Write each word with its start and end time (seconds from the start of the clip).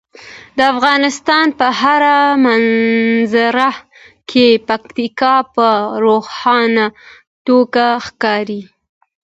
د 0.57 0.59
افغانستان 0.73 1.45
په 1.59 1.67
هره 1.81 2.17
منظره 2.45 3.71
کې 4.29 4.47
پکتیکا 4.67 5.35
په 5.55 5.67
روښانه 6.05 6.85
توګه 7.47 7.85
ښکاري. 8.05 8.61